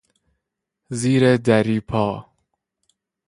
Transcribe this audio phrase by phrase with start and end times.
[0.99, 2.05] زیر دری پا